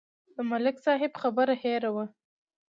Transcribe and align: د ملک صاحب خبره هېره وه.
د 0.35 0.37
ملک 0.49 0.75
صاحب 0.85 1.11
خبره 1.21 1.55
هېره 1.63 1.89
وه. 1.95 2.05